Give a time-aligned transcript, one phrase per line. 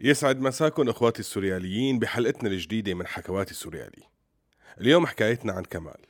[0.00, 4.02] يسعد مساكم إخواتي السورياليين بحلقتنا الجديدة من حكواتي السوريالي.
[4.80, 6.06] اليوم حكايتنا عن كمال،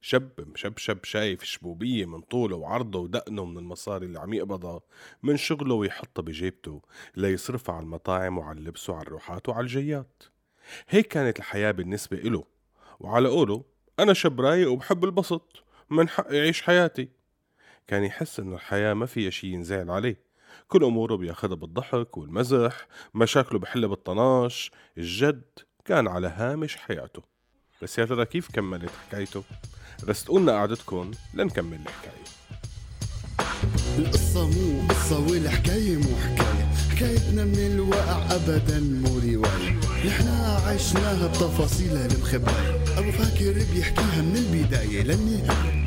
[0.00, 4.80] شاب مشبشب شايف شبوبية من طوله وعرضه ودقنه من المصاري اللي عم يقبضها
[5.22, 6.82] من شغله ويحطها بجيبته
[7.16, 10.22] ليصرفها على المطاعم وعلى اللبس وعلى الروحات وعلى الجيات.
[10.88, 12.44] هيك كانت الحياة بالنسبة إله،
[13.00, 13.64] وعلى قوله
[13.98, 17.08] أنا شاب رايق وبحب البسط، من حقي أعيش حياتي.
[17.86, 20.31] كان يحس إنه الحياة ما فيها شي ينزعل عليه.
[20.68, 25.42] كل أموره بياخدها بالضحك والمزح مشاكله بحلها بالطناش الجد
[25.84, 27.22] كان على هامش حياته.
[27.82, 29.42] بس يا ترى كيف كملت حكايته؟
[30.08, 32.22] رستقولنا قعدتكم لنكمل الحكاية.
[33.98, 39.80] القصة مو قصة والحكاية مو حكاية حكايتنا من الواقع أبدا مو رواية.
[40.06, 45.86] نحنا عشناها بتفاصيلها المخبأة أبو فاكر بيحكيها من البداية للنهاية.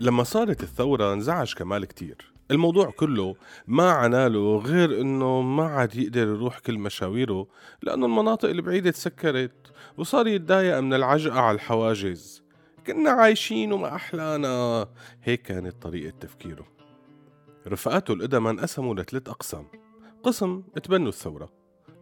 [0.00, 2.29] لما صارت الثورة انزعج كمال كتير.
[2.50, 3.34] الموضوع كله
[3.66, 7.46] ما عناله غير إنه ما عاد يقدر يروح كل مشاويره
[7.82, 12.42] لأنه المناطق البعيدة تسكرت وصار يتضايق من العجقة على الحواجز.
[12.86, 14.86] كنا عايشين وما أحلانا.
[15.22, 16.66] هيك كانت طريقة تفكيره.
[17.68, 19.66] رفقاته القدما انقسموا لثلاث أقسام.
[20.22, 21.52] قسم تبنوا الثورة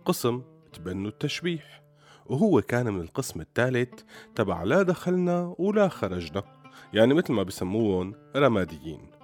[0.04, 1.82] قسم تبنوا التشبيح.
[2.26, 4.02] وهو كان من القسم الثالث
[4.34, 6.42] تبع لا دخلنا ولا خرجنا
[6.92, 9.17] يعني مثل ما بسموهم رماديين.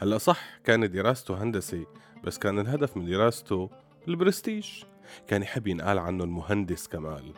[0.00, 1.86] هلا صح كانت دراسته هندسة
[2.24, 3.70] بس كان الهدف من دراسته
[4.08, 4.68] البرستيج.
[5.26, 7.34] كان يحب ينقال عنه المهندس كمال.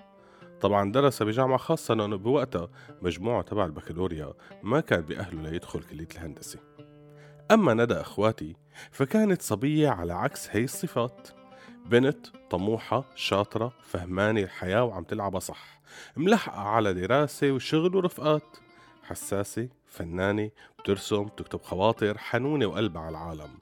[0.61, 2.69] طبعا درس بجامعة خاصة لأنه بوقتها
[3.03, 6.59] مجموعة تبع البكالوريا ما كان بأهله ليدخل كلية الهندسة.
[7.51, 8.57] أما ندى أخواتي
[8.91, 11.29] فكانت صبية على عكس هي الصفات.
[11.87, 15.81] بنت طموحة شاطرة فهمانة الحياة وعم تلعبها صح.
[16.17, 18.57] ملحقة على دراسة وشغل ورفقات.
[19.11, 23.59] حساسة فنانة بترسم بتكتب خواطر حنونة وقلبها على العالم.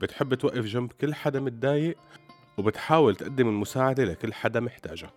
[0.00, 1.98] بتحب توقف جنب كل حدا متضايق
[2.58, 5.10] وبتحاول تقدم المساعدة لكل حدا محتاجها.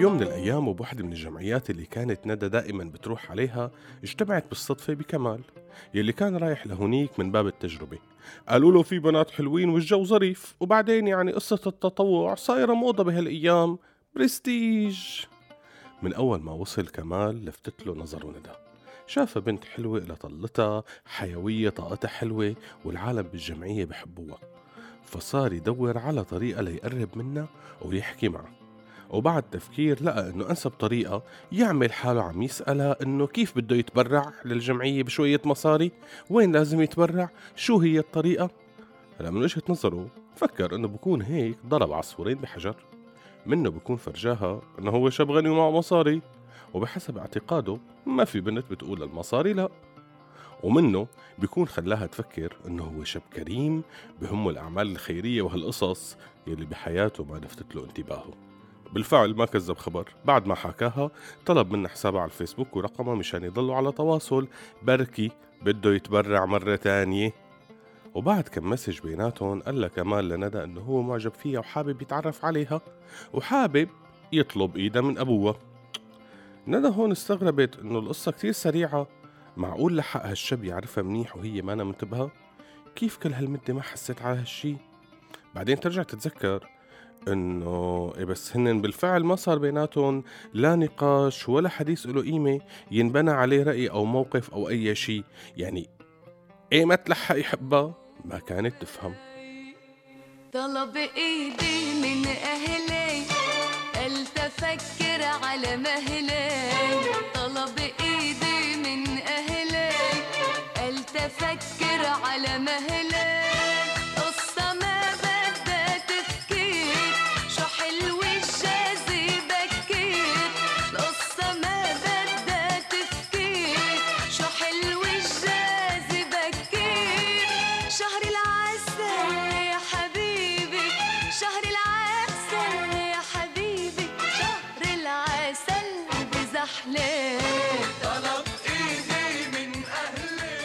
[0.00, 3.70] بيوم من الأيام وبوحدة من الجمعيات اللي كانت ندى دائما بتروح عليها
[4.02, 5.40] اجتمعت بالصدفة بكمال
[5.94, 7.98] يلي كان رايح لهونيك من باب التجربة.
[8.48, 13.78] قالوا له في بنات حلوين والجو ظريف وبعدين يعني قصة التطوع صايرة موضة بهالأيام.
[14.14, 15.24] برستيج!
[16.02, 18.52] من أول ما وصل كمال لفتت له نظره ندى
[19.06, 24.38] شافها بنت حلوة إلى طلتها حيوية طاقتها حلوة والعالم بالجمعية بحبوها.
[25.04, 27.48] فصار يدور على طريقة ليقرب منها
[27.82, 28.59] ويحكي معها.
[29.10, 31.22] وبعد تفكير لقى إنه أنسب طريقة
[31.52, 35.92] يعمل حاله عم يسألها إنه كيف بده يتبرع للجمعية بشوية مصاري؟
[36.30, 38.50] وين لازم يتبرع؟ شو هي الطريقة؟
[39.20, 40.06] هلا من وجهة نظره
[40.36, 42.74] فكر إنه بكون هيك ضرب عصفورين بحجر.
[43.46, 46.22] منه بكون فرجاها إنه هو شاب غني ومعه مصاري.
[46.74, 49.68] وبحسب اعتقاده ما في بنت بتقول المصاري لا.
[50.62, 51.06] ومنه
[51.38, 53.82] بيكون خلاها تفكر إنه هو شاب كريم
[54.20, 56.16] بهمه الأعمال الخيرية وهالقصص
[56.46, 58.49] يلي بحياته ما لفتت له انتباهه.
[58.92, 60.08] بالفعل ما كذب خبر.
[60.24, 61.10] بعد ما حكاها
[61.46, 64.48] طلب منا حسابها على الفيسبوك ورقمها مشان يضلوا على تواصل.
[64.82, 65.30] بركي
[65.62, 67.32] بده يتبرع مرة تانية.
[68.14, 72.80] وبعد كم مسج بيناتهم قال لها كمال لندى إنه هو معجب فيها وحابب يتعرف عليها.
[73.32, 73.88] وحابب
[74.32, 75.54] يطلب ايدها من ابوها
[76.66, 79.06] ندى هون استغربت إنه القصة كتير سريعة.
[79.56, 82.30] معقول لحق هالشاب يعرفها منيح وهي ما منتبهة؟
[82.96, 84.76] كيف كل هالمدة ما حست على هالشي؟
[85.54, 86.68] بعدين ترجع تتذكر
[87.28, 92.60] إنه إيه بس هن بالفعل ما صار بيناتهم لا نقاش ولا حديث له قيمة
[92.90, 95.24] ينبنى عليه رأي أو موقف أو أي شيء
[95.56, 95.88] يعني
[96.72, 97.94] إيه ما تلحق يحبها؟
[98.24, 99.14] ما كانت تفهم.
[100.52, 103.22] طلب ايدي من أهلي
[103.94, 106.50] قلت أفكر على مهلي.
[107.34, 109.90] طلب ايدي من أهلي
[110.76, 113.49] قلت أفكر على مهلي.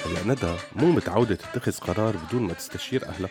[0.06, 3.30] هلا ندى مو متعودة تتخذ قرار بدون ما تستشير أهلها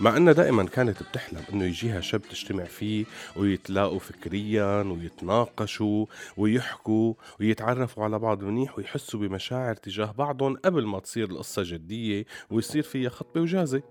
[0.00, 3.04] مع أنها دائما كانت بتحلم أنه يجيها شاب تجتمع فيه
[3.36, 11.30] ويتلاقوا فكريا ويتناقشوا ويحكوا ويتعرفوا على بعض منيح ويحسوا بمشاعر تجاه بعضهم قبل ما تصير
[11.30, 13.82] القصة جدية ويصير فيها خطبة وجازة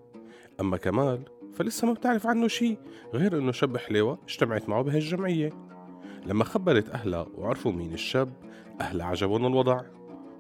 [0.60, 1.24] أما كمال
[1.54, 2.78] فلسه ما بتعرف عنه شي
[3.14, 5.75] غير أنه شاب حليوة اجتمعت معه بهالجمعية.
[6.26, 8.34] لما خبرت أهلها وعرفوا مين الشاب
[8.82, 9.82] أهلها عجبهم الوضع.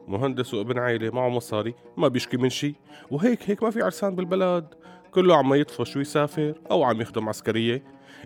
[0.08, 2.76] مهندس وابن عيلة معه مصاري ما بيشكي من شي.
[3.12, 4.66] وهيك هيك ما في عرسان بالبلد
[5.12, 7.84] كله عم يطفش ويسافر أو عم يخدم عسكرية.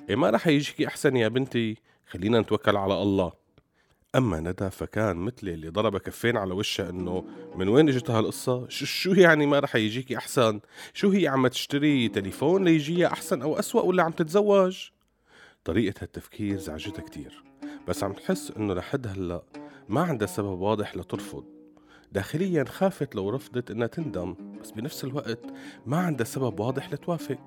[0.10, 1.78] إيه ما رح يجيكي أحسن يا بنتي.
[2.08, 3.32] خلينا نتوكل على الله.
[4.16, 7.24] أما ندى فكان مثل اللي ضرب كفين على وشها إنه
[7.56, 10.60] من وين إجت هالقصة؟ شو يعني ما رح يجيكي أحسن؟
[10.94, 14.90] شو هي عم تشتري تليفون ليجيها أحسن أو أسوأ ولا عم تتزوج؟
[15.64, 17.49] طريقة هالتفكير زعجتها كتير.
[17.90, 19.44] بس عم تحس إنه لحد هلأ
[19.88, 21.44] ما عندها سبب واضح لترفض.
[22.12, 25.40] داخليا خافت لو رفضت إنها تندم بس بنفس الوقت
[25.86, 27.38] ما عندها سبب واضح لتوافق.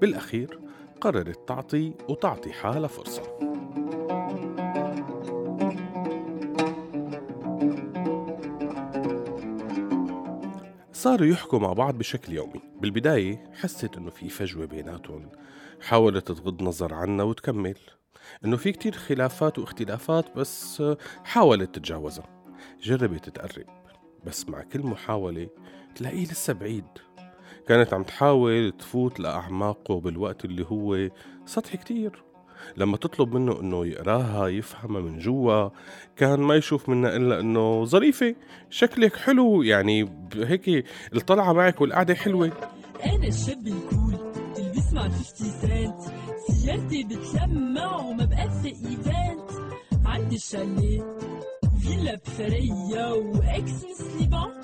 [0.00, 0.60] بالأخير
[1.00, 3.22] قررت تعطي وتعطي حالها فرصة.
[10.92, 12.60] صاروا يحكوا مع بعض بشكل يومي.
[12.80, 15.28] بالبداية حست إنه في فجوة بيناتهم.
[15.80, 17.76] حاولت تغض نظر عنها وتكمل.
[18.44, 20.82] إنه في كتير خلافات واختلافات بس
[21.24, 22.44] حاولت تتجاوزها.
[22.82, 23.66] جربت تقرب
[24.26, 25.48] بس مع كل محاولة
[25.94, 26.84] تلاقيه لسه بعيد.
[27.68, 31.08] كانت عم تحاول تفوت لأعماقه بالوقت اللي هو
[31.46, 32.24] سطحي كتير.
[32.76, 35.68] لما تطلب منه إنه يقراها يفهمها من جوا
[36.16, 38.34] كان ما يشوف منها إلا إنه ظريفة.
[38.70, 40.84] شكلك حلو يعني هيك
[41.14, 42.52] الطلعة معك والقعدة حلوة.
[43.04, 44.01] أنا الشاب الكول
[45.06, 46.00] اللي بيسمع 50 سنت
[46.50, 49.50] سيارتي بتلمع وما بقى ايفنت
[50.06, 51.16] عندي الشاليه
[51.80, 54.62] فيلا بثريا وإكس مسليبان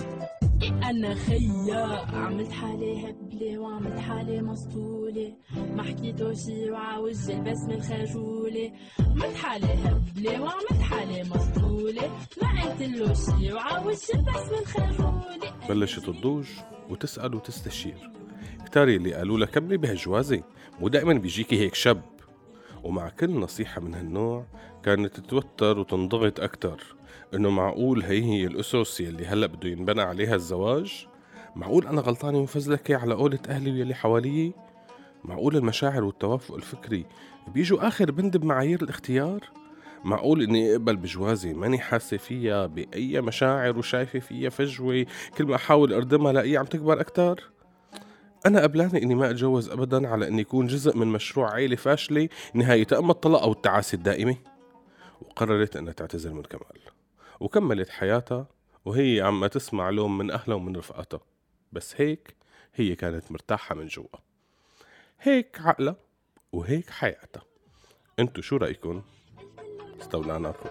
[0.85, 1.87] أنا خيا
[2.17, 5.32] عملت حالي هبلة وعملت حالي مسطولة
[5.75, 12.11] ما حكيتو شي وعاوج البسمة الخجولة عملت حالي هبلة وعملت حالي مسطولة
[12.43, 16.46] ما قلت له شي وعاوج البسمة الخجولة بلشت تضوج
[16.90, 18.11] وتسأل وتستشير.
[18.68, 20.42] كتار اللي قالوا لها كملي بهالجوازة
[20.80, 22.02] مو دائما بيجيكي هيك شاب.
[22.82, 24.46] ومع كل نصيحة من هالنوع
[24.82, 26.96] كانت تتوتر وتنضغط أكتر.
[27.34, 31.06] إنه معقول هي هي الأسس يلي هلأ بده ينبنى عليها الزواج؟
[31.56, 34.52] معقول أنا غلطانة ومفزلكة على قولة أهلي واللي حواليي
[35.24, 37.06] معقول المشاعر والتوافق الفكري
[37.54, 39.40] بيجوا آخر بند بمعايير الاختيار؟
[40.04, 45.06] معقول إني أقبل بجوازي ماني حاسة فيها بأي مشاعر وشايفة فيها فجوة
[45.38, 47.57] كل ما أحاول أردمها لاقيها عم تكبر أكتر؟
[48.46, 52.99] أنا قبلانة إني ما أتجوز أبدا على إني يكون جزء من مشروع عائلة فاشلة نهايتها
[52.99, 54.37] أما الطلاق أو التعاسة الدائمة.
[55.23, 56.81] وقررت إنها تعتزل من كمال.
[57.40, 58.46] وكملت حياتها
[58.85, 61.20] وهي عم تسمع لوم من أهلها ومن رفقاتها.
[61.73, 62.37] بس هيك
[62.75, 64.19] هي كانت مرتاحة من جوا.
[65.20, 65.96] هيك عقلها
[66.52, 67.43] وهيك حياتها.
[68.19, 69.02] أنتو شو رأيكم؟
[70.00, 70.69] استولعناكم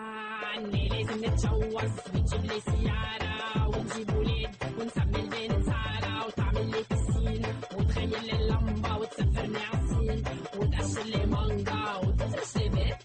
[0.00, 1.90] يعني لازم نتجوز.
[2.14, 7.42] ونجيب لي سيارة ونجيب ولاد ونسمي البنت سارة وتعمل لي بسين
[7.76, 10.24] وتخيل لي اللمبة وتسفرني عالصين
[10.56, 12.96] وتقشر لي مانجا وتفرش لي بيت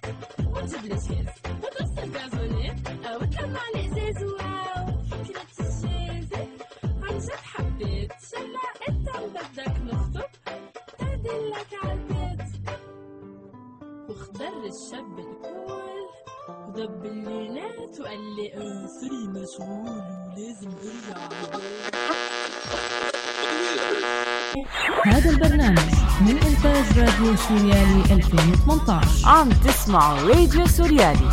[0.48, 1.30] وتجيب لي شيز
[1.64, 2.80] وتوصل جازونيت
[3.22, 4.24] وتلمع لي إزاز
[17.92, 20.02] الليلات وقال لي آه سوري مشغول
[20.38, 21.18] ولازم ارجع
[25.06, 31.30] هذا البرنامج من إنتاج راديو سوريالي 2018 عم تسمعوا راديو سوريالي